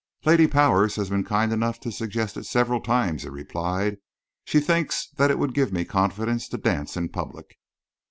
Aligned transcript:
"Lady 0.25 0.47
Powers 0.47 0.95
has 0.95 1.11
been 1.11 1.23
kind 1.23 1.53
enough 1.53 1.79
to 1.81 1.91
suggest 1.91 2.35
it 2.35 2.47
several 2.47 2.81
times," 2.81 3.21
he 3.21 3.29
replied. 3.29 3.97
"She 4.43 4.59
thinks 4.59 5.07
that 5.17 5.29
it 5.29 5.37
would 5.37 5.53
give 5.53 5.71
me 5.71 5.85
confidence 5.85 6.49
to 6.49 6.57
dance 6.57 6.97
in 6.97 7.09
public." 7.09 7.59